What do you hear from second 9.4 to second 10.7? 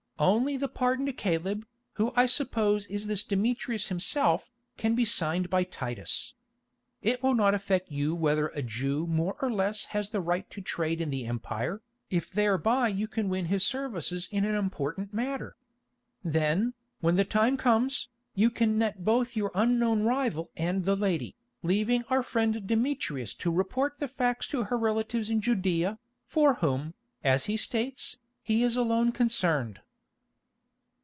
or less has the right to